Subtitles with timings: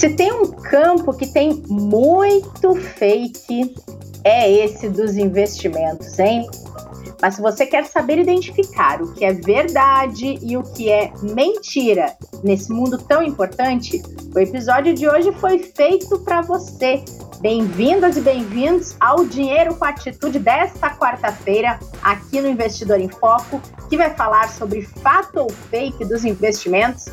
[0.00, 3.74] Se tem um campo que tem muito fake,
[4.24, 6.48] é esse dos investimentos, hein?
[7.20, 12.16] Mas se você quer saber identificar o que é verdade e o que é mentira
[12.42, 14.02] nesse mundo tão importante,
[14.34, 17.04] o episódio de hoje foi feito para você.
[17.42, 23.98] Bem-vindas e bem-vindos ao Dinheiro com Atitude desta quarta-feira, aqui no Investidor em Foco, que
[23.98, 27.04] vai falar sobre fato ou fake dos investimentos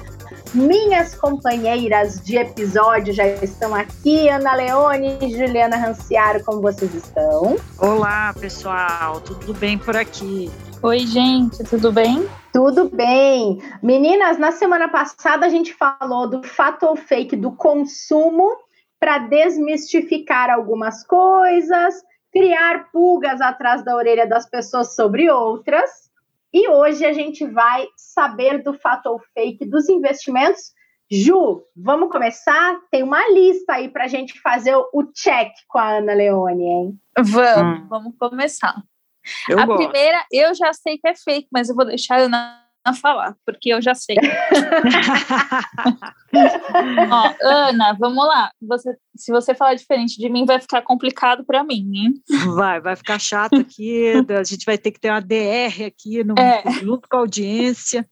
[0.54, 7.58] minhas companheiras de episódio já estão aqui, Ana Leone e Juliana Ranciaro, como vocês estão?
[7.80, 10.50] Olá, pessoal, tudo bem por aqui?
[10.82, 12.28] Oi, gente, tudo bem?
[12.54, 13.62] Tudo bem.
[13.82, 18.56] Meninas, na semana passada a gente falou do fato ou fake do consumo
[19.00, 21.96] para desmistificar algumas coisas,
[22.32, 26.07] criar pulgas atrás da orelha das pessoas sobre outras.
[26.54, 30.72] E hoje a gente vai saber do fato ou fake dos investimentos.
[31.10, 32.78] Ju, vamos começar?
[32.92, 37.00] Tem uma lista aí para a gente fazer o check com a Ana Leone, hein?
[37.18, 37.88] Vamos, hum.
[37.88, 38.76] vamos começar.
[39.48, 39.90] Eu a gosto.
[39.90, 43.36] primeira, eu já sei que é fake, mas eu vou deixar a Ana a falar,
[43.46, 44.16] porque eu já sei.
[47.12, 48.52] Ó, Ana, vamos lá.
[48.62, 52.14] Você, se você falar diferente de mim, vai ficar complicado para mim, hein?
[52.56, 54.14] Vai, vai ficar chato aqui.
[54.38, 56.64] a gente vai ter que ter uma DR aqui no, é.
[56.82, 58.08] junto com a audiência.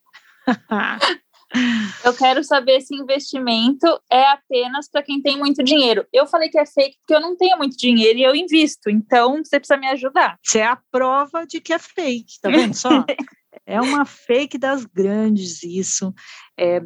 [2.04, 6.06] Eu quero saber se investimento é apenas para quem tem muito dinheiro.
[6.12, 9.44] Eu falei que é fake porque eu não tenho muito dinheiro e eu invisto, então
[9.44, 10.38] você precisa me ajudar.
[10.44, 12.90] Você é a prova de que é fake, tá vendo só?
[13.66, 16.14] É uma fake das grandes isso.
[16.58, 16.82] É,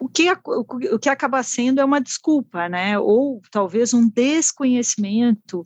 [0.00, 2.98] o que, o que acaba sendo é uma desculpa, né?
[2.98, 5.64] Ou talvez um desconhecimento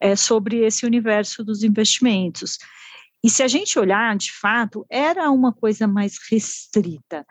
[0.00, 2.58] é, sobre esse universo dos investimentos.
[3.22, 7.24] E se a gente olhar, de fato, era uma coisa mais restrita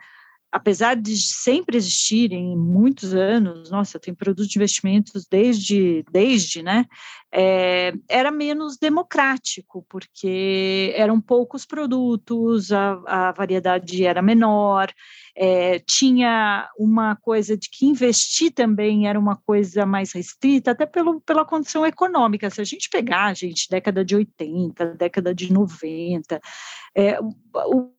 [0.50, 6.86] apesar de sempre existirem muitos anos, nossa, tem produtos de investimentos desde, desde, né,
[7.30, 14.90] é, era menos democrático, porque eram poucos produtos, a, a variedade era menor,
[15.36, 21.20] é, tinha uma coisa de que investir também era uma coisa mais restrita, até pelo,
[21.20, 22.48] pela condição econômica.
[22.48, 26.40] Se a gente pegar, gente, década de 80, década de 90,
[26.96, 27.97] é, o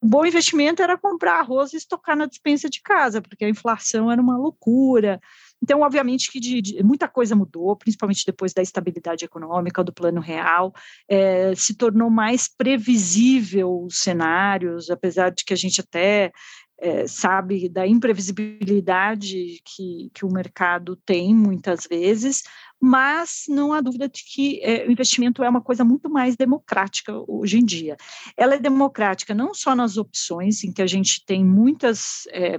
[0.00, 4.10] o bom investimento era comprar arroz e estocar na dispensa de casa, porque a inflação
[4.10, 5.20] era uma loucura.
[5.62, 10.20] Então, obviamente que de, de, muita coisa mudou, principalmente depois da estabilidade econômica, do plano
[10.20, 10.72] real,
[11.08, 16.30] é, se tornou mais previsível os cenários, apesar de que a gente até
[16.78, 22.42] é, sabe da imprevisibilidade que, que o mercado tem muitas vezes,
[22.80, 27.12] mas não há dúvida de que é, o investimento é uma coisa muito mais democrática
[27.26, 27.96] hoje em dia.
[28.36, 32.26] Ela é democrática não só nas opções, em que a gente tem muitas.
[32.30, 32.58] É,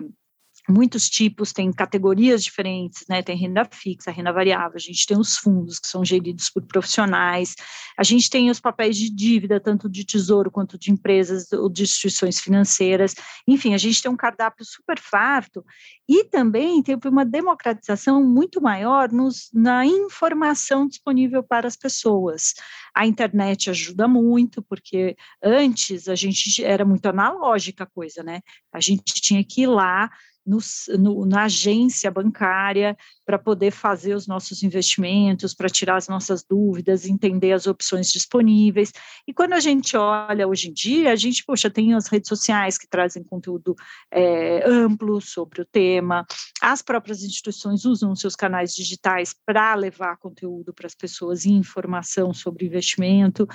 [0.67, 3.23] muitos tipos, tem categorias diferentes, né?
[3.23, 7.55] Tem renda fixa, renda variável, a gente tem os fundos que são geridos por profissionais,
[7.97, 11.83] a gente tem os papéis de dívida, tanto de tesouro quanto de empresas ou de
[11.83, 13.16] instituições financeiras,
[13.47, 15.63] enfim, a gente tem um cardápio super farto
[16.07, 22.53] e também teve uma democratização muito maior nos, na informação disponível para as pessoas.
[22.94, 28.41] A internet ajuda muito, porque antes a gente era muito analógica a coisa, né?
[28.72, 30.09] A gente tinha que ir lá
[30.47, 30.59] no,
[30.97, 37.05] no, na agência bancária para poder fazer os nossos investimentos, para tirar as nossas dúvidas,
[37.05, 38.93] entender as opções disponíveis.
[39.27, 42.77] E quando a gente olha hoje em dia, a gente, poxa, tem as redes sociais
[42.77, 43.75] que trazem conteúdo
[44.09, 46.25] é, amplo sobre o tema,
[46.61, 52.33] as próprias instituições usam seus canais digitais para levar conteúdo para as pessoas e informação
[52.33, 53.45] sobre investimento.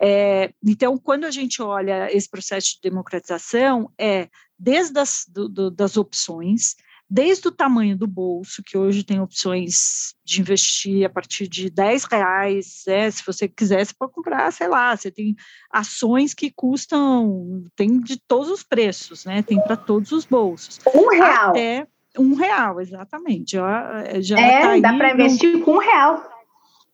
[0.00, 4.28] É, então, quando a gente olha esse processo de democratização, é
[4.62, 6.76] desde as do, do, das opções,
[7.10, 12.04] desde o tamanho do bolso, que hoje tem opções de investir a partir de 10
[12.04, 15.34] reais, é, se você quiser, você pode comprar, sei lá, você tem
[15.70, 19.42] ações que custam, tem de todos os preços, né?
[19.42, 20.78] Tem para todos os bolsos.
[20.94, 21.50] Um real.
[21.50, 21.86] Até
[22.16, 23.56] um real, exatamente.
[23.56, 26.31] Já, já é, tá dá para investir com um real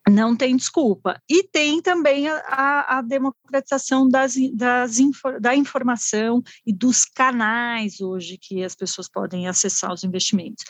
[0.08, 1.20] não tem desculpa.
[1.28, 4.98] E tem também a, a democratização das, das
[5.40, 10.64] da informação e dos canais hoje que as pessoas podem acessar os investimentos.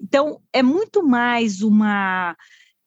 [0.00, 2.36] Então, é muito mais uma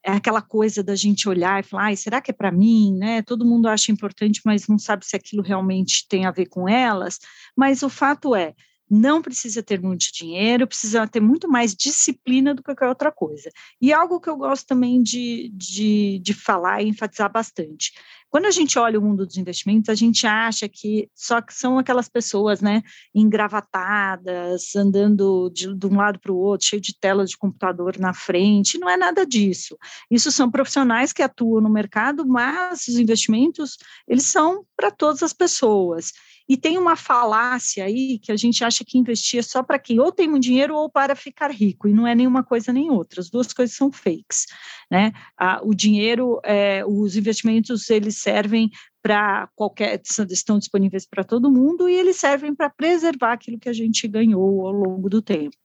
[0.06, 3.24] é aquela coisa da gente olhar e falar, será que é para mim, né?
[3.24, 7.18] Todo mundo acha importante, mas não sabe se aquilo realmente tem a ver com elas.
[7.58, 8.54] Mas o fato é,
[8.90, 13.52] não precisa ter muito dinheiro, precisa ter muito mais disciplina do que qualquer outra coisa.
[13.82, 17.94] E algo que eu gosto também de, de, de falar e enfatizar bastante.
[18.36, 21.80] Quando a gente olha o mundo dos investimentos, a gente acha que só que são
[21.80, 22.84] aquelas pessoas, né,
[23.14, 28.14] engravatadas, andando de, de um lado para o outro, cheio de telas de computador na
[28.14, 29.78] frente, não é nada disso.
[30.12, 35.32] Isso são profissionais que atuam no mercado, mas os investimentos, eles são para todas as
[35.32, 36.12] pessoas.
[36.48, 40.00] E tem uma falácia aí que a gente acha que investir é só para quem
[40.00, 43.20] ou tem muito dinheiro ou para ficar rico, e não é nenhuma coisa nem outra,
[43.20, 44.46] as duas coisas são fakes,
[44.90, 45.12] né?
[45.38, 48.70] Ah, o dinheiro, é, os investimentos, eles servem
[49.02, 53.74] para qualquer, estão disponíveis para todo mundo e eles servem para preservar aquilo que a
[53.74, 55.56] gente ganhou ao longo do tempo.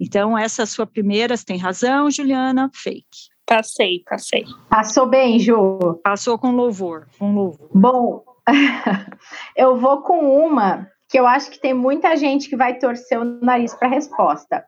[0.00, 3.28] Então, essa sua primeira, você tem razão, Juliana, fake.
[3.46, 4.44] Passei, passei.
[4.68, 5.98] Passou bem, Ju.
[6.04, 7.70] Passou com louvor, com louvor.
[7.72, 8.24] Bom,
[9.56, 13.24] eu vou com uma que eu acho que tem muita gente que vai torcer o
[13.24, 14.64] nariz para a resposta.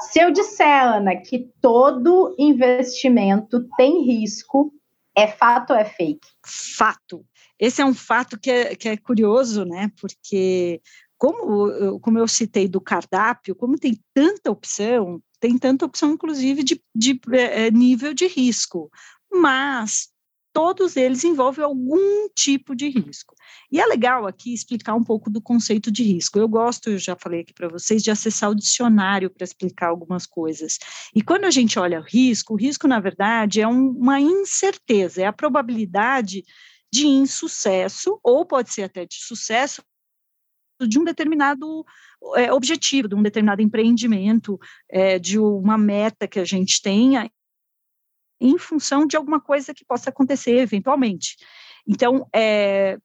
[0.00, 4.72] Se eu disser, Ana, que todo investimento tem risco,
[5.16, 6.26] é fato ou é fake?
[6.44, 7.24] Fato.
[7.58, 9.90] Esse é um fato que é, que é curioso, né?
[10.00, 10.80] Porque,
[11.18, 16.82] como, como eu citei do cardápio, como tem tanta opção, tem tanta opção, inclusive, de,
[16.94, 18.90] de é, nível de risco.
[19.32, 20.09] Mas
[20.52, 23.34] todos eles envolvem algum tipo de risco.
[23.70, 26.38] E é legal aqui explicar um pouco do conceito de risco.
[26.38, 30.26] Eu gosto, eu já falei aqui para vocês, de acessar o dicionário para explicar algumas
[30.26, 30.78] coisas.
[31.14, 35.22] E quando a gente olha o risco, o risco, na verdade, é um, uma incerteza,
[35.22, 36.44] é a probabilidade
[36.92, 39.82] de insucesso, ou pode ser até de sucesso,
[40.80, 41.84] de um determinado
[42.36, 44.58] é, objetivo, de um determinado empreendimento,
[44.88, 47.30] é, de uma meta que a gente tenha,
[48.40, 51.36] em função de alguma coisa que possa acontecer eventualmente.
[51.86, 52.98] Então, é,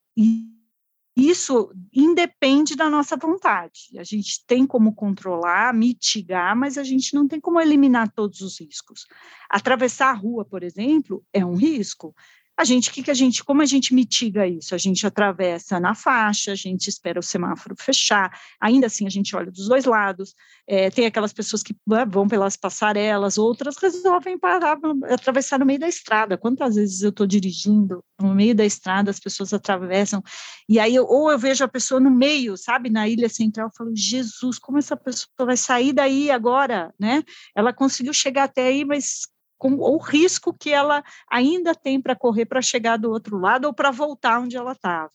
[1.15, 3.97] isso independe da nossa vontade.
[3.97, 8.59] A gente tem como controlar, mitigar, mas a gente não tem como eliminar todos os
[8.59, 9.05] riscos.
[9.49, 12.13] Atravessar a rua, por exemplo, é um risco.
[12.57, 14.73] A gente, que que a gente, como a gente mitiga isso?
[14.73, 18.31] A gente atravessa na faixa, a gente espera o semáforo fechar,
[18.61, 20.33] ainda assim a gente olha dos dois lados,
[20.65, 24.77] é, tem aquelas pessoas que né, vão pelas passarelas, outras resolvem parar,
[25.09, 26.37] atravessar no meio da estrada.
[26.37, 30.23] Quantas vezes eu estou dirigindo no meio da estrada, as pessoas atravessam,
[30.69, 33.73] e aí, eu, ou eu vejo a pessoa no meio, sabe, na ilha central, eu
[33.77, 37.21] falo, Jesus, como essa pessoa vai sair daí agora, né?
[37.53, 39.27] Ela conseguiu chegar até aí, mas
[39.65, 43.73] com o risco que ela ainda tem para correr para chegar do outro lado ou
[43.73, 45.11] para voltar onde ela estava.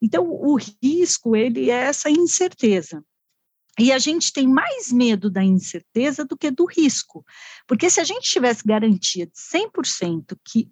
[0.00, 3.04] Então, o risco, ele é essa incerteza.
[3.78, 7.22] E a gente tem mais medo da incerteza do que do risco.
[7.66, 10.70] Porque se a gente tivesse garantia de 100% que,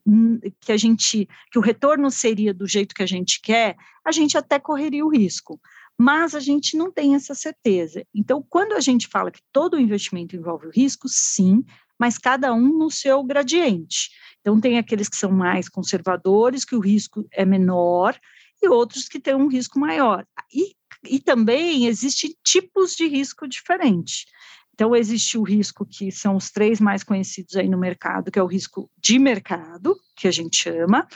[0.58, 4.38] que a gente que o retorno seria do jeito que a gente quer, a gente
[4.38, 5.60] até correria o risco.
[5.98, 8.06] Mas a gente não tem essa certeza.
[8.14, 11.62] Então, quando a gente fala que todo investimento envolve o risco, sim,
[11.98, 14.10] mas cada um no seu gradiente.
[14.40, 18.18] Então, tem aqueles que são mais conservadores, que o risco é menor,
[18.62, 20.24] e outros que têm um risco maior.
[20.52, 20.74] E,
[21.04, 24.24] e também existem tipos de risco diferentes.
[24.72, 28.42] Então, existe o risco que são os três mais conhecidos aí no mercado, que é
[28.42, 31.06] o risco de mercado, que a gente chama,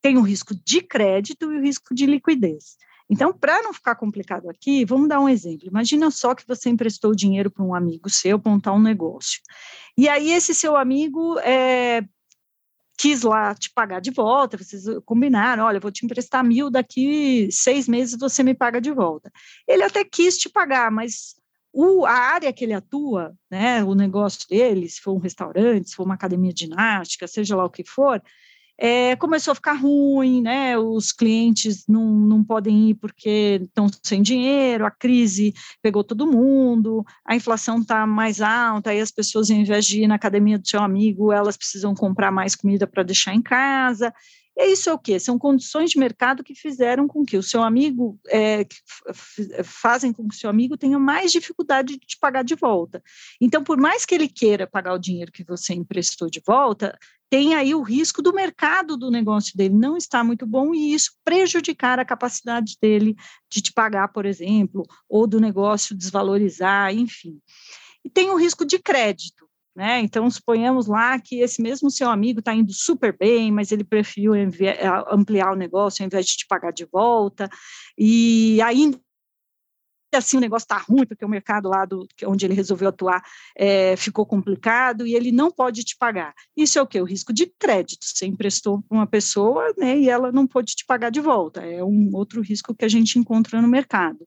[0.00, 2.76] tem o risco de crédito e o risco de liquidez.
[3.10, 5.66] Então, para não ficar complicado aqui, vamos dar um exemplo.
[5.66, 9.40] Imagina só que você emprestou dinheiro para um amigo seu montar um negócio.
[9.98, 12.02] E aí, esse seu amigo é,
[12.96, 17.88] quis lá te pagar de volta, vocês combinaram, olha, vou te emprestar mil, daqui seis
[17.88, 19.32] meses você me paga de volta.
[19.66, 21.34] Ele até quis te pagar, mas
[21.72, 25.96] o, a área que ele atua, né, o negócio dele, se for um restaurante, se
[25.96, 28.22] for uma academia de ginástica, seja lá o que for,
[28.82, 30.78] é, começou a ficar ruim, né?
[30.78, 37.04] Os clientes não, não podem ir porque estão sem dinheiro, a crise pegou todo mundo,
[37.22, 40.66] a inflação está mais alta, aí as pessoas, ao invés de ir na academia do
[40.66, 44.14] seu amigo, elas precisam comprar mais comida para deixar em casa.
[44.56, 45.18] E isso é o quê?
[45.18, 48.66] São condições de mercado que fizeram com que o seu amigo, é,
[49.64, 53.02] fazem com que o seu amigo tenha mais dificuldade de pagar de volta.
[53.40, 56.98] Então, por mais que ele queira pagar o dinheiro que você emprestou de volta,
[57.30, 61.12] tem aí o risco do mercado do negócio dele não estar muito bom e isso
[61.24, 63.14] prejudicar a capacidade dele
[63.48, 67.40] de te pagar, por exemplo, ou do negócio desvalorizar, enfim.
[68.04, 69.49] E tem o risco de crédito.
[69.74, 70.00] Né?
[70.00, 74.32] Então, suponhamos lá que esse mesmo seu amigo está indo super bem, mas ele preferiu
[75.08, 77.48] ampliar o negócio ao invés de te pagar de volta,
[77.96, 79.00] e ainda
[80.12, 83.22] assim o negócio está ruim, porque o mercado lá do, onde ele resolveu atuar
[83.56, 86.34] é, ficou complicado e ele não pode te pagar.
[86.56, 87.00] Isso é o que?
[87.00, 88.04] O risco de crédito.
[88.04, 91.60] Você emprestou uma pessoa né, e ela não pode te pagar de volta.
[91.64, 94.26] É um outro risco que a gente encontra no mercado.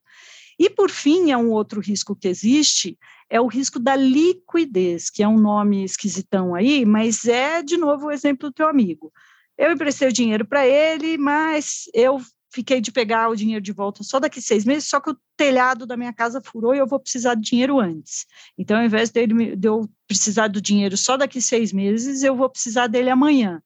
[0.63, 2.97] E, por fim, é um outro risco que existe,
[3.29, 8.05] é o risco da liquidez, que é um nome esquisitão aí, mas é, de novo,
[8.05, 9.11] o exemplo do teu amigo.
[9.57, 12.17] eu emprestei o dinheiro para ele, mas eu
[12.49, 15.85] fiquei de pegar o dinheiro de volta só daqui seis meses, só que o telhado
[15.85, 18.25] da minha casa furou e eu vou precisar de dinheiro antes.
[18.57, 22.49] Então, ao invés dele, de eu precisar do dinheiro só daqui seis meses, eu vou
[22.49, 23.61] precisar dele amanhã.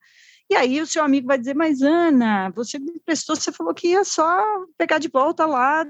[0.50, 3.90] E aí o seu amigo vai dizer, mas Ana, você me emprestou, você falou que
[3.90, 4.44] ia só
[4.80, 5.86] pegar de volta lá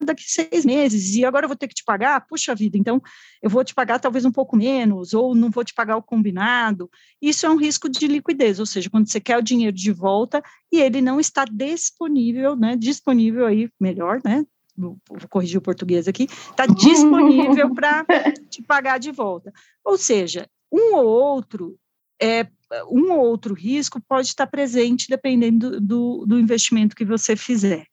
[0.00, 3.00] daqui seis meses, e agora eu vou ter que te pagar, puxa vida, então
[3.42, 6.90] eu vou te pagar talvez um pouco menos, ou não vou te pagar o combinado,
[7.20, 10.42] isso é um risco de liquidez, ou seja, quando você quer o dinheiro de volta
[10.72, 14.44] e ele não está disponível, né, disponível aí, melhor, né,
[14.76, 14.98] vou
[15.30, 18.04] corrigir o português aqui, está disponível para
[18.50, 19.52] te pagar de volta.
[19.84, 21.78] Ou seja, um ou outro
[22.20, 22.46] é,
[22.90, 27.86] um ou outro risco pode estar presente dependendo do, do investimento que você fizer.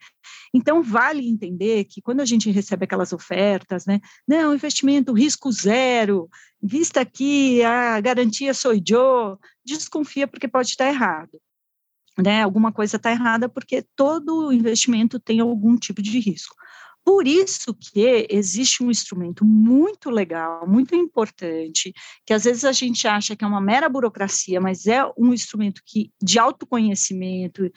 [0.53, 6.29] Então, vale entender que quando a gente recebe aquelas ofertas, né, não, investimento risco zero,
[6.61, 11.39] vista aqui, a garantia sou eu, desconfia porque pode estar errado.
[12.15, 16.55] Né, alguma coisa está errada porque todo investimento tem algum tipo de risco.
[17.03, 21.91] Por isso que existe um instrumento muito legal, muito importante,
[22.25, 25.81] que às vezes a gente acha que é uma mera burocracia, mas é um instrumento
[25.85, 27.69] que de autoconhecimento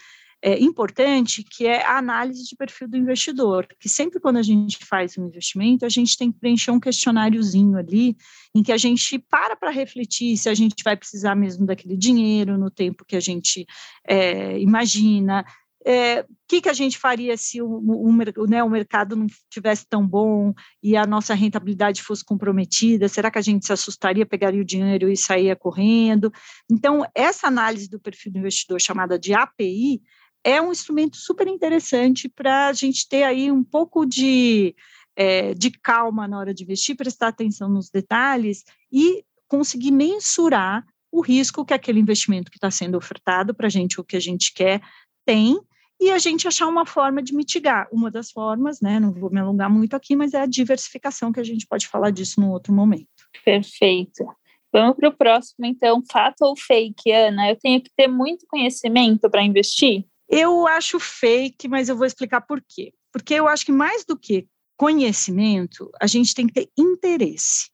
[0.47, 4.79] é, importante, que é a análise de perfil do investidor, que sempre quando a gente
[4.87, 8.17] faz um investimento, a gente tem que preencher um questionáriozinho ali,
[8.55, 12.57] em que a gente para para refletir se a gente vai precisar mesmo daquele dinheiro
[12.57, 13.67] no tempo que a gente
[14.07, 15.45] é, imagina,
[15.85, 19.85] o é, que, que a gente faria se o, o, né, o mercado não tivesse
[19.88, 23.09] tão bom e a nossa rentabilidade fosse comprometida?
[23.09, 26.33] Será que a gente se assustaria, pegaria o dinheiro e saía correndo?
[26.71, 30.00] Então, essa análise do perfil do investidor, chamada de API,
[30.45, 34.75] é um instrumento super interessante para a gente ter aí um pouco de,
[35.16, 41.21] é, de calma na hora de investir, prestar atenção nos detalhes e conseguir mensurar o
[41.21, 44.52] risco que aquele investimento que está sendo ofertado para a gente, o que a gente
[44.52, 44.81] quer,
[45.25, 45.59] tem
[46.00, 47.88] e a gente achar uma forma de mitigar.
[47.90, 51.40] Uma das formas, né, não vou me alongar muito aqui, mas é a diversificação, que
[51.40, 53.09] a gente pode falar disso num outro momento.
[53.45, 54.25] Perfeito.
[54.73, 57.49] Vamos para o próximo, então, fato ou fake, Ana?
[57.50, 60.05] Eu tenho que ter muito conhecimento para investir?
[60.28, 62.92] Eu acho fake, mas eu vou explicar por quê.
[63.12, 67.71] Porque eu acho que mais do que conhecimento, a gente tem que ter interesse.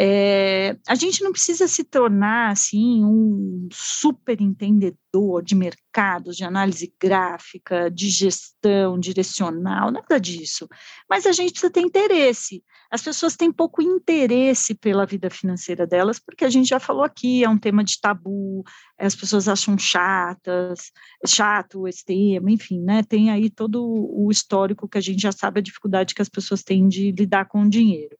[0.00, 6.94] É, a gente não precisa se tornar assim um super entendedor de mercados, de análise
[7.02, 10.68] gráfica, de gestão direcional, nada disso.
[11.10, 12.62] Mas a gente precisa ter interesse.
[12.88, 17.42] As pessoas têm pouco interesse pela vida financeira delas, porque a gente já falou aqui,
[17.42, 18.62] é um tema de tabu,
[18.96, 20.92] as pessoas acham chatas,
[21.26, 23.02] chato esse tema, enfim, né?
[23.02, 26.62] Tem aí todo o histórico que a gente já sabe a dificuldade que as pessoas
[26.62, 28.16] têm de lidar com o dinheiro.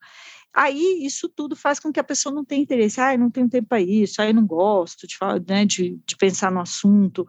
[0.54, 3.00] Aí isso tudo faz com que a pessoa não tenha interesse.
[3.00, 5.16] Ah, não tenho tempo para isso, ah, não gosto de,
[5.48, 7.26] né, de, de pensar no assunto.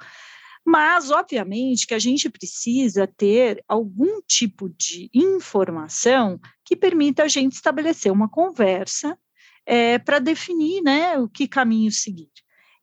[0.66, 7.54] Mas, obviamente, que a gente precisa ter algum tipo de informação que permita a gente
[7.54, 9.18] estabelecer uma conversa
[9.66, 12.30] é, para definir né, o que caminho seguir.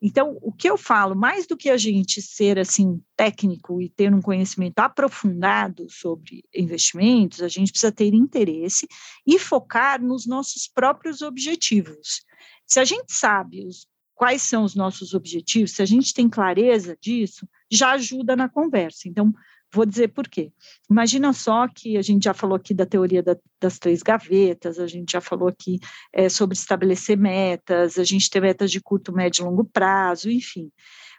[0.01, 4.13] Então, o que eu falo, mais do que a gente ser assim técnico e ter
[4.13, 8.87] um conhecimento aprofundado sobre investimentos, a gente precisa ter interesse
[9.25, 12.21] e focar nos nossos próprios objetivos.
[12.65, 16.95] Se a gente sabe os, quais são os nossos objetivos, se a gente tem clareza
[17.01, 19.07] disso, já ajuda na conversa.
[19.07, 19.33] Então,
[19.71, 20.51] Vou dizer por quê.
[20.89, 24.87] Imagina só que a gente já falou aqui da teoria da, das três gavetas, a
[24.87, 25.79] gente já falou aqui
[26.13, 30.71] é, sobre estabelecer metas, a gente tem metas de curto, médio e longo prazo, enfim.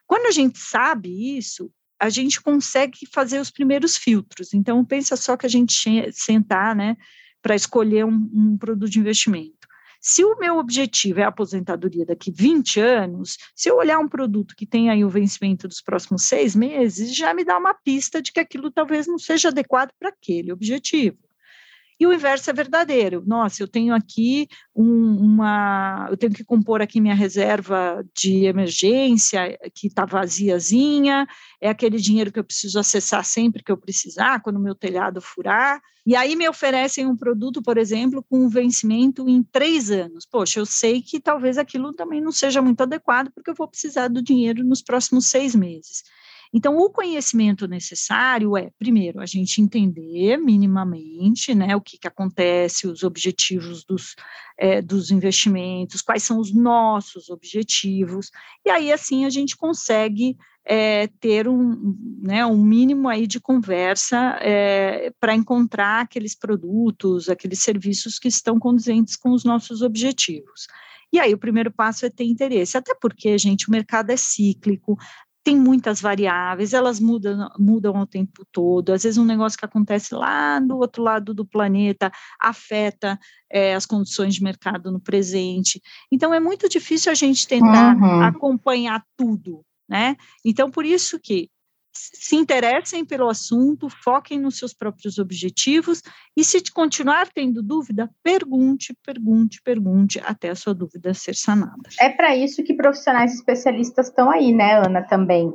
[0.06, 4.54] Quando a gente sabe isso, a gente consegue fazer os primeiros filtros.
[4.54, 6.96] Então, pensa só que a gente sentar, né,
[7.42, 9.57] para escolher um, um produto de investimento.
[10.00, 14.54] Se o meu objetivo é a aposentadoria daqui 20 anos, se eu olhar um produto
[14.56, 18.32] que tem aí o vencimento dos próximos seis meses, já me dá uma pista de
[18.32, 21.18] que aquilo talvez não seja adequado para aquele objetivo.
[22.00, 23.22] E o inverso é verdadeiro.
[23.26, 29.58] Nossa, eu tenho aqui um, uma, eu tenho que compor aqui minha reserva de emergência
[29.74, 31.26] que está vaziazinha,
[31.60, 35.80] é aquele dinheiro que eu preciso acessar sempre que eu precisar, quando meu telhado furar.
[36.06, 40.24] E aí me oferecem um produto, por exemplo, com um vencimento em três anos.
[40.24, 44.08] Poxa, eu sei que talvez aquilo também não seja muito adequado, porque eu vou precisar
[44.08, 46.04] do dinheiro nos próximos seis meses.
[46.52, 52.86] Então, o conhecimento necessário é, primeiro, a gente entender minimamente né, o que, que acontece,
[52.86, 54.14] os objetivos dos,
[54.56, 58.30] é, dos investimentos, quais são os nossos objetivos,
[58.64, 64.38] e aí, assim, a gente consegue é, ter um, né, um mínimo aí de conversa
[64.42, 70.66] é, para encontrar aqueles produtos, aqueles serviços que estão condizentes com os nossos objetivos.
[71.10, 74.94] E aí o primeiro passo é ter interesse, até porque, gente, o mercado é cíclico,
[75.48, 78.92] tem muitas variáveis, elas mudam, mudam ao tempo todo.
[78.92, 83.18] Às vezes, um negócio que acontece lá do outro lado do planeta afeta
[83.50, 85.80] é, as condições de mercado no presente.
[86.12, 88.22] Então, é muito difícil a gente tentar uhum.
[88.24, 90.16] acompanhar tudo, né?
[90.44, 91.48] Então, por isso que
[92.12, 96.02] se interessem pelo assunto, foquem nos seus próprios objetivos
[96.36, 101.88] e se continuar tendo dúvida, pergunte, pergunte, pergunte até a sua dúvida ser sanada.
[102.00, 105.52] É para isso que profissionais especialistas estão aí, né, Ana, também.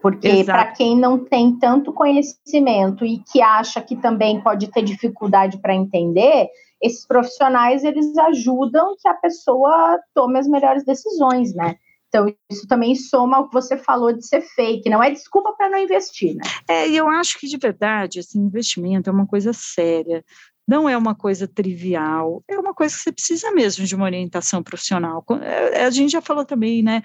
[0.00, 5.58] Porque para quem não tem tanto conhecimento e que acha que também pode ter dificuldade
[5.58, 6.48] para entender,
[6.82, 11.76] esses profissionais eles ajudam que a pessoa tome as melhores decisões, né?
[12.14, 15.70] Então, isso também soma ao que você falou de ser fake, não é desculpa para
[15.70, 16.42] não investir, né?
[16.68, 20.22] É, e eu acho que de verdade, assim, investimento é uma coisa séria,
[20.68, 24.62] não é uma coisa trivial, é uma coisa que você precisa mesmo de uma orientação
[24.62, 25.24] profissional.
[25.40, 27.00] É, a gente já falou também, né?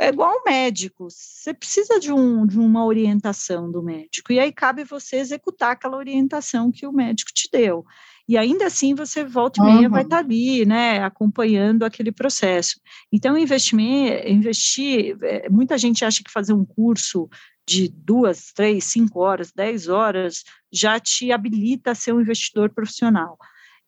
[0.00, 4.50] É igual ao médico, você precisa de, um, de uma orientação do médico, e aí
[4.50, 7.84] cabe você executar aquela orientação que o médico te deu
[8.30, 9.90] e ainda assim você volta e meia uhum.
[9.90, 12.80] vai estar tá ali, né, acompanhando aquele processo.
[13.12, 17.28] Então, investimento, investir, é, muita gente acha que fazer um curso
[17.66, 23.36] de duas, três, cinco horas, dez horas, já te habilita a ser um investidor profissional.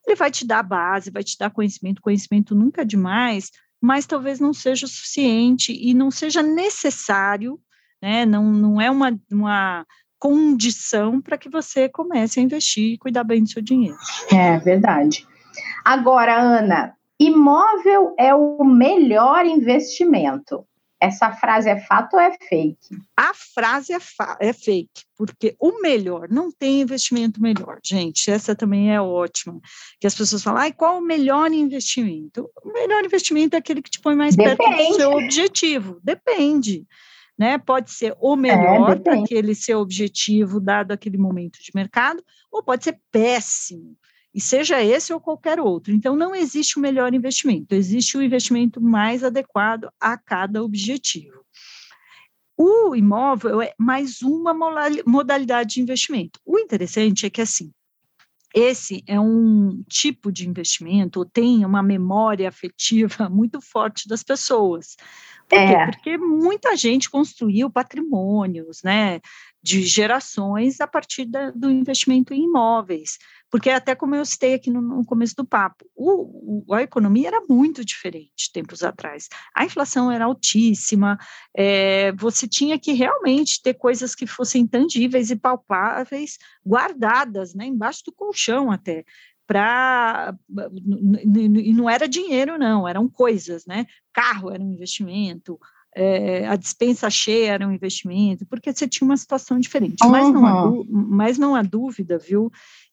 [0.04, 4.38] Ele vai te dar base, vai te dar conhecimento, conhecimento nunca é demais, mas talvez
[4.38, 7.58] não seja o suficiente e não seja necessário,
[8.00, 9.84] né, não, não é uma, uma
[10.20, 13.96] condição para que você comece a investir e cuidar bem do seu dinheiro.
[14.32, 15.26] É verdade.
[15.84, 20.64] Agora, Ana, imóvel é o melhor investimento.
[21.02, 22.96] Essa frase é fato ou é fake?
[23.16, 23.98] A frase é,
[24.38, 28.30] é fake, porque o melhor, não tem investimento melhor, gente.
[28.30, 29.60] Essa também é ótima.
[29.98, 32.48] Que as pessoas falam, ah, qual o melhor investimento?
[32.64, 34.58] O melhor investimento é aquele que te põe mais Depende.
[34.58, 35.98] perto do seu objetivo.
[36.04, 36.86] Depende
[37.36, 37.58] né?
[37.58, 42.62] Pode ser o melhor é, para aquele seu objetivo, dado aquele momento de mercado, ou
[42.62, 43.96] pode ser péssimo,
[44.34, 45.92] e seja esse ou qualquer outro.
[45.92, 51.42] Então, não existe o melhor investimento, existe o investimento mais adequado a cada objetivo.
[52.56, 54.54] O imóvel é mais uma
[55.06, 56.38] modalidade de investimento.
[56.44, 57.72] O interessante é que, assim,
[58.54, 64.96] esse é um tipo de investimento, tem uma memória afetiva muito forte das pessoas.
[65.48, 65.86] Por é.
[65.86, 65.92] quê?
[65.92, 69.20] Porque muita gente construiu patrimônios, né,
[69.62, 73.18] de gerações a partir da, do investimento em imóveis.
[73.50, 77.28] Porque até como eu citei aqui no, no começo do papo, o, o, a economia
[77.28, 79.28] era muito diferente tempos atrás.
[79.54, 81.18] A inflação era altíssima,
[81.54, 88.02] é, você tinha que realmente ter coisas que fossem tangíveis e palpáveis, guardadas, né, embaixo
[88.06, 89.04] do colchão até,
[89.46, 90.34] para
[91.54, 93.86] e não era dinheiro não, eram coisas, né?
[94.12, 95.58] Carro era um investimento,
[95.94, 100.02] é, a dispensa cheia era um investimento, porque você tinha uma situação diferente.
[100.02, 100.10] Uhum.
[100.10, 102.50] Mas, não há, mas não há dúvida, viu,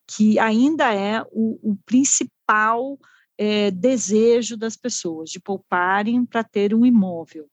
[0.07, 2.97] que ainda é o, o principal
[3.37, 7.47] é, desejo das pessoas de pouparem para ter um imóvel.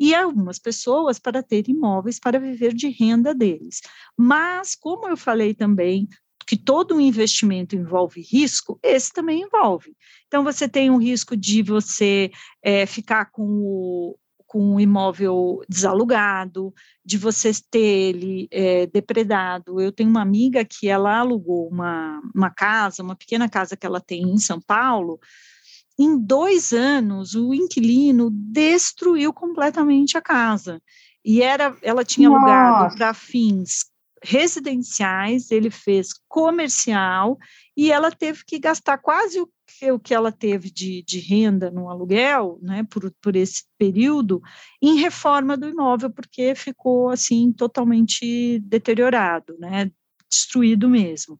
[0.00, 3.82] E algumas pessoas para ter imóveis para viver de renda deles.
[4.16, 6.08] Mas, como eu falei também,
[6.46, 9.94] que todo investimento envolve risco, esse também envolve.
[10.26, 12.30] Então, você tem um risco de você
[12.62, 16.72] é, ficar com o, com o imóvel desalugado,
[17.04, 19.80] de você ter ele é, depredado.
[19.80, 24.00] Eu tenho uma amiga que ela alugou uma, uma casa, uma pequena casa que ela
[24.00, 25.18] tem em São Paulo.
[25.98, 30.80] Em dois anos, o inquilino destruiu completamente a casa.
[31.24, 32.40] E era, ela tinha Nossa.
[32.40, 33.86] alugado para fins
[34.22, 37.38] residenciais, ele fez comercial
[37.76, 39.48] e ela teve que gastar quase o
[39.92, 44.40] o que ela teve de, de renda no aluguel, né, por, por esse período,
[44.80, 49.90] em reforma do imóvel, porque ficou assim totalmente deteriorado, né,
[50.28, 51.38] destruído mesmo.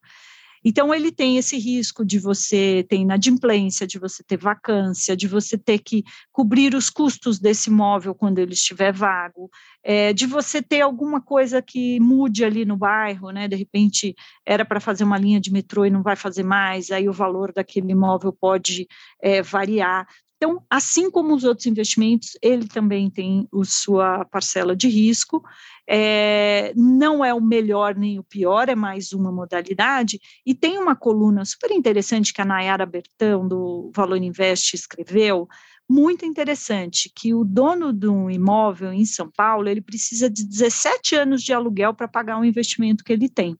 [0.69, 5.57] Então, ele tem esse risco de você ter inadimplência, de você ter vacância, de você
[5.57, 6.03] ter que
[6.33, 9.49] cobrir os custos desse imóvel quando ele estiver vago,
[9.81, 13.47] é, de você ter alguma coisa que mude ali no bairro, né?
[13.47, 14.13] De repente
[14.45, 17.53] era para fazer uma linha de metrô e não vai fazer mais, aí o valor
[17.53, 18.89] daquele imóvel pode
[19.23, 20.05] é, variar.
[20.37, 25.43] Então, assim como os outros investimentos, ele também tem a sua parcela de risco.
[25.89, 30.21] É, não é o melhor nem o pior, é mais uma modalidade.
[30.45, 35.49] E tem uma coluna super interessante que a Nayara Bertão, do Valor Invest, escreveu,
[35.89, 41.15] muito interessante, que o dono de um imóvel em São Paulo, ele precisa de 17
[41.15, 43.57] anos de aluguel para pagar o investimento que ele tem.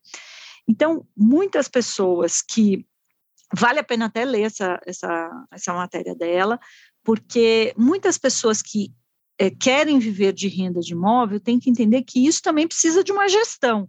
[0.67, 2.85] Então, muitas pessoas que
[3.55, 6.59] Vale a pena até ler essa, essa, essa matéria dela,
[7.03, 8.91] porque muitas pessoas que
[9.39, 13.11] é, querem viver de renda de imóvel têm que entender que isso também precisa de
[13.11, 13.87] uma gestão.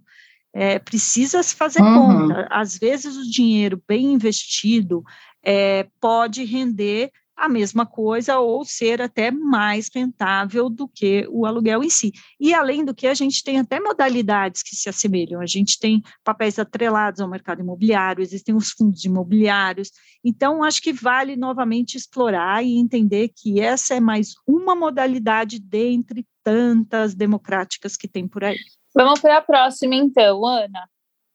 [0.53, 2.29] É, precisa se fazer uhum.
[2.29, 2.47] conta.
[2.51, 5.03] Às vezes, o dinheiro bem investido
[5.42, 11.85] é, pode render a mesma coisa ou ser até mais rentável do que o aluguel
[11.85, 12.12] em si.
[12.40, 15.40] E além do que, a gente tem até modalidades que se assemelham.
[15.40, 19.90] A gente tem papéis atrelados ao mercado imobiliário, existem os fundos imobiliários.
[20.24, 26.27] Então, acho que vale novamente explorar e entender que essa é mais uma modalidade dentre
[26.42, 28.59] tantas democráticas que tem por aí.
[28.94, 30.88] Vamos para a próxima, então, Ana.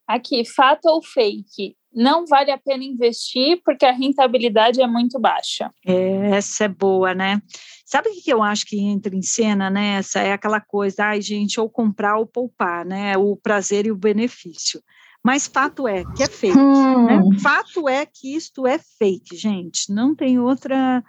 [0.06, 1.74] Aqui, fato ou fake?
[1.94, 5.70] Não vale a pena investir porque a rentabilidade é muito baixa.
[5.86, 7.40] É, essa é boa, né?
[7.86, 10.20] Sabe o que eu acho que entra em cena nessa?
[10.20, 13.16] É aquela coisa, ai, gente, ou comprar ou poupar, né?
[13.16, 14.82] O prazer e o benefício.
[15.22, 16.58] Mas fato é que é fake.
[16.58, 17.06] Hum.
[17.06, 17.38] Né?
[17.40, 19.90] Fato é que isto é fake, gente.
[19.90, 21.02] Não tem outra.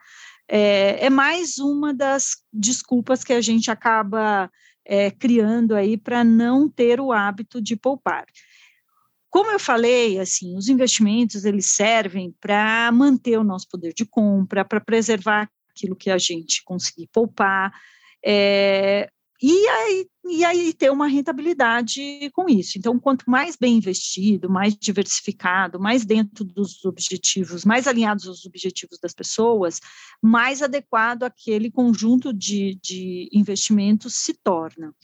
[0.47, 4.49] É, é mais uma das desculpas que a gente acaba
[4.85, 8.25] é, criando aí para não ter o hábito de poupar.
[9.35, 14.63] Como eu falei, assim, os investimentos eles servem para manter o nosso poder de compra,
[14.63, 17.73] para preservar aquilo que a gente conseguir poupar,
[18.25, 19.09] é,
[19.43, 22.77] e, aí, e aí ter uma rentabilidade com isso.
[22.77, 28.97] Então, quanto mais bem investido, mais diversificado, mais dentro dos objetivos, mais alinhados aos objetivos
[28.99, 29.81] das pessoas,
[30.21, 34.95] mais adequado aquele conjunto de, de investimentos se torna.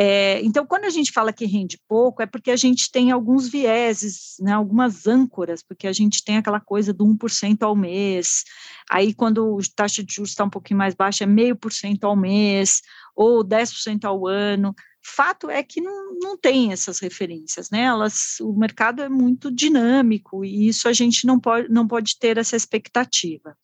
[0.00, 3.48] É, então, quando a gente fala que rende pouco, é porque a gente tem alguns
[3.48, 8.44] vieses, né, algumas âncoras, porque a gente tem aquela coisa do 1% ao mês,
[8.88, 12.04] aí quando a taxa de juros está um pouquinho mais baixa, é meio por cento
[12.04, 12.80] ao mês,
[13.16, 14.72] ou 10% ao ano.
[15.04, 17.82] Fato é que não, não tem essas referências, né?
[17.82, 22.38] Elas, o mercado é muito dinâmico e isso a gente não pode, não pode ter
[22.38, 23.56] essa expectativa.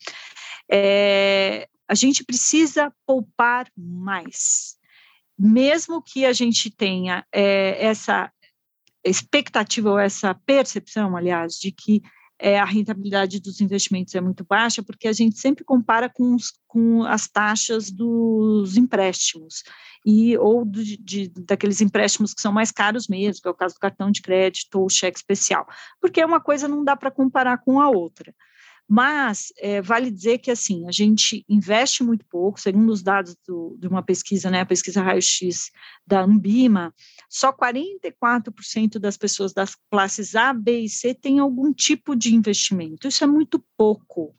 [0.68, 4.82] É, a gente precisa poupar mais
[5.38, 8.30] mesmo que a gente tenha é, essa
[9.04, 12.02] expectativa ou essa percepção, aliás, de que
[12.38, 16.52] é, a rentabilidade dos investimentos é muito baixa, porque a gente sempre compara com, os,
[16.66, 19.62] com as taxas dos empréstimos,
[20.04, 23.80] e ou de, daqueles empréstimos que são mais caros mesmo, que é o caso do
[23.80, 25.66] cartão de crédito ou cheque especial,
[26.00, 28.34] porque uma coisa não dá para comparar com a outra.
[28.88, 33.76] Mas é, vale dizer que assim a gente investe muito pouco, segundo os dados do,
[33.80, 35.70] de uma pesquisa, né, a pesquisa raio-x
[36.06, 36.94] da Ambima,
[37.28, 43.08] só 44% das pessoas das classes A, B e C têm algum tipo de investimento.
[43.08, 44.34] Isso é muito pouco.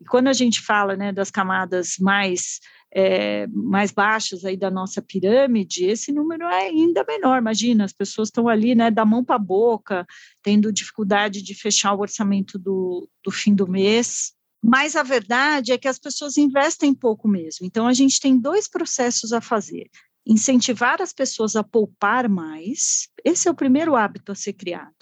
[0.00, 2.60] E quando a gente fala né, das camadas mais
[2.94, 7.38] é, mais baixas aí da nossa pirâmide, esse número é ainda menor.
[7.38, 10.06] Imagina, as pessoas estão ali, né, da mão para a boca,
[10.42, 14.32] tendo dificuldade de fechar o orçamento do, do fim do mês.
[14.62, 17.66] Mas a verdade é que as pessoas investem pouco mesmo.
[17.66, 19.90] Então, a gente tem dois processos a fazer.
[20.26, 24.94] Incentivar as pessoas a poupar mais, esse é o primeiro hábito a ser criado.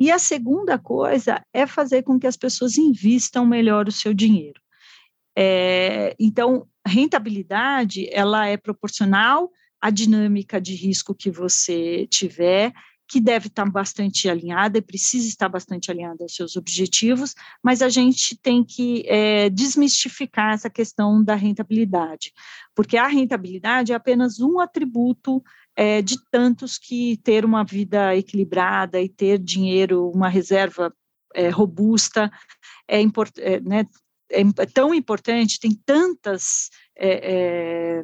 [0.00, 4.58] E a segunda coisa é fazer com que as pessoas invistam melhor o seu dinheiro.
[5.36, 12.72] É, então, rentabilidade, ela é proporcional à dinâmica de risco que você tiver,
[13.06, 17.88] que deve estar bastante alinhada e precisa estar bastante alinhada aos seus objetivos, mas a
[17.88, 22.32] gente tem que é, desmistificar essa questão da rentabilidade,
[22.72, 25.42] porque a rentabilidade é apenas um atributo
[25.76, 30.92] é, de tantos que ter uma vida equilibrada e ter dinheiro, uma reserva
[31.34, 32.30] é, robusta,
[32.88, 33.86] é, import, é, né,
[34.30, 38.02] é, é tão importante, tem tantas é, é,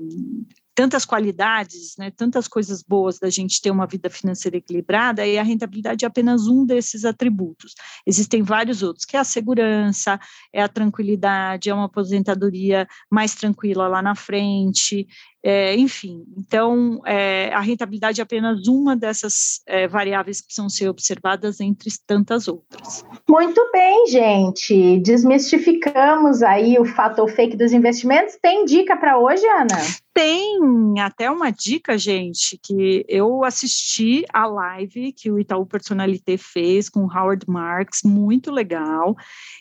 [0.77, 5.43] tantas qualidades, né, tantas coisas boas da gente ter uma vida financeira equilibrada, e a
[5.43, 7.75] rentabilidade é apenas um desses atributos.
[8.07, 10.21] Existem vários outros, que é a segurança,
[10.53, 15.07] é a tranquilidade, é uma aposentadoria mais tranquila lá na frente,
[15.49, 20.89] é, enfim, então é, a rentabilidade é apenas uma dessas é, variáveis que precisam ser
[20.89, 23.05] observadas entre tantas outras.
[23.29, 24.99] Muito bem, gente.
[24.99, 28.37] Desmistificamos aí o fato ou fake dos investimentos.
[28.43, 29.79] Tem dica para hoje, Ana?
[30.17, 36.89] Tem até uma dica, gente, que eu assisti a live que o Itaú Personalité fez
[36.89, 39.15] com o Howard Marks, muito legal.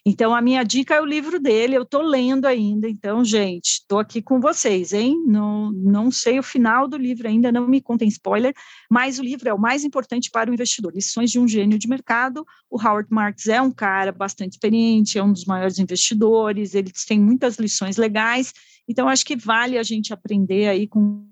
[0.05, 2.87] Então, a minha dica é o livro dele, eu estou lendo ainda.
[2.87, 5.21] Então, gente, estou aqui com vocês, hein?
[5.27, 8.53] Não, não sei o final do livro ainda, não me contem spoiler,
[8.89, 10.93] mas o livro é o mais importante para o investidor.
[10.93, 12.45] Lições de um gênio de mercado.
[12.69, 17.19] O Howard Marks é um cara bastante experiente, é um dos maiores investidores, ele tem
[17.19, 18.53] muitas lições legais
[18.87, 21.27] então, acho que vale a gente aprender aí com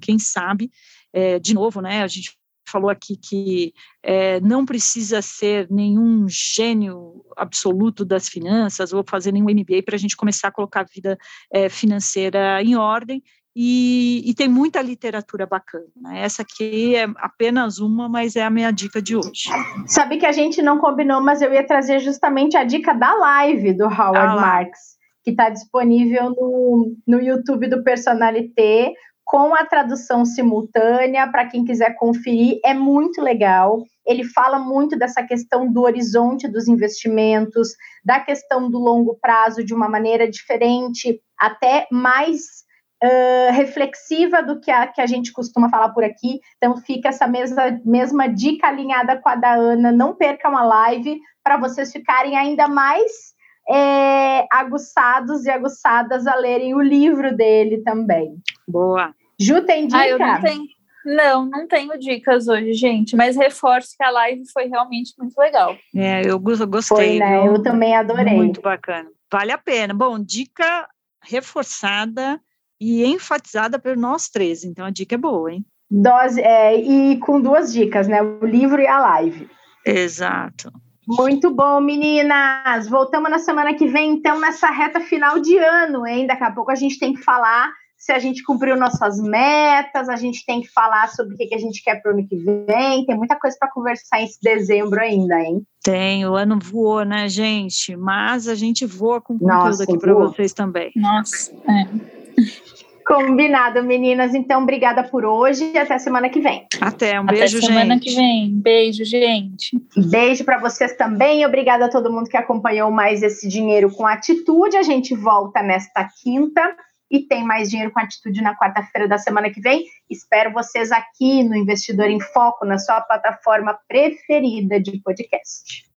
[0.00, 0.70] quem sabe.
[1.12, 3.72] É, de novo, né, a gente falou aqui que
[4.02, 9.98] é, não precisa ser nenhum gênio absoluto das finanças ou fazer nenhum MBA para a
[9.98, 11.16] gente começar a colocar a vida
[11.52, 13.22] é, financeira em ordem.
[13.56, 15.86] E, e, tem muita literatura bacana.
[16.12, 19.48] Essa aqui é apenas uma, mas é a minha dica de hoje.
[19.86, 23.72] Sabe que a gente não combinou, mas eu ia trazer justamente a dica da live
[23.74, 28.92] do Howard ah, Marks, que está disponível no, no YouTube do Personalité,
[29.24, 33.82] com a tradução simultânea, para quem quiser conferir, é muito legal.
[34.06, 37.68] Ele fala muito dessa questão do horizonte dos investimentos,
[38.04, 42.63] da questão do longo prazo de uma maneira diferente, até mais
[43.04, 46.40] Uh, reflexiva do que a, que a gente costuma falar por aqui.
[46.56, 49.92] Então, fica essa mesma, mesma dica alinhada com a da Ana.
[49.92, 53.34] Não percam a live para vocês ficarem ainda mais
[53.68, 58.36] é, aguçados e aguçadas a lerem o livro dele também.
[58.66, 59.14] Boa.
[59.38, 59.98] Ju, tem dica?
[59.98, 60.74] Ah, eu não tenho.
[61.04, 65.76] Não, não tenho dicas hoje, gente, mas reforço que a live foi realmente muito legal.
[65.94, 66.82] É, eu gostei.
[66.82, 67.46] Foi, né?
[67.46, 68.34] Eu também adorei.
[68.34, 69.10] Muito bacana.
[69.30, 69.92] Vale a pena.
[69.92, 70.88] Bom, dica
[71.22, 72.40] reforçada
[72.84, 75.64] e enfatizada por nós três, então a dica é boa, hein?
[75.90, 78.20] Dose, é, e com duas dicas, né?
[78.20, 79.48] O livro e a live.
[79.86, 80.70] Exato.
[81.06, 82.88] Muito bom, meninas!
[82.88, 86.26] Voltamos na semana que vem, então, nessa reta final de ano, hein?
[86.26, 87.72] Daqui a pouco a gente tem que falar
[88.04, 91.58] se a gente cumpriu nossas metas, a gente tem que falar sobre o que, a
[91.58, 93.06] gente quer para o ano que vem.
[93.06, 95.62] Tem muita coisa para conversar em dezembro ainda, hein?
[95.82, 97.96] Tem, o ano voou, né, gente?
[97.96, 100.92] Mas a gente voa com conteúdo Nossa, aqui para vocês também.
[100.94, 102.23] Nossa, é.
[103.06, 104.34] Combinado, meninas.
[104.34, 106.66] Então, obrigada por hoje e até semana que vem.
[106.80, 108.50] Até, um beijo, até semana que vem.
[108.50, 109.78] Beijo, gente.
[109.94, 111.44] Beijo para vocês também.
[111.44, 114.76] Obrigada a todo mundo que acompanhou mais esse Dinheiro com Atitude.
[114.76, 116.74] A gente volta nesta quinta
[117.10, 119.84] e tem mais Dinheiro com Atitude na quarta-feira da semana que vem.
[120.08, 125.93] Espero vocês aqui no Investidor em Foco, na sua plataforma preferida de podcast.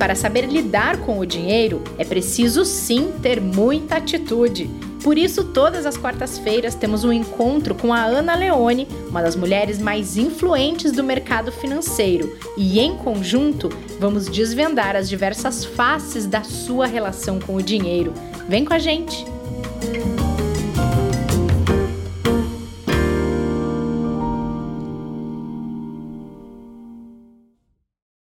[0.00, 4.70] Para saber lidar com o dinheiro, é preciso sim ter muita atitude.
[5.04, 9.78] Por isso, todas as quartas-feiras temos um encontro com a Ana Leone, uma das mulheres
[9.78, 16.86] mais influentes do mercado financeiro, e em conjunto vamos desvendar as diversas faces da sua
[16.86, 18.14] relação com o dinheiro.
[18.48, 19.26] Vem com a gente!